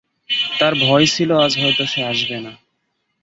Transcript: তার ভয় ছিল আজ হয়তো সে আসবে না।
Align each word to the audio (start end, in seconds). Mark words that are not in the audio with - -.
তার 0.59 0.73
ভয় 0.81 1.05
ছিল 1.05 1.29
আজ 1.37 1.53
হয়তো 1.61 1.83
সে 1.85 2.01
আসবে 2.03 2.37
না। 2.39 2.53